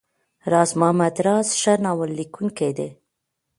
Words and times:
راز 0.51 0.71
محمد 0.79 1.15
راز 1.25 1.47
ښه 1.61 1.73
ناول 1.83 2.09
ليکونکی 2.19 2.71
دی. 2.77 2.89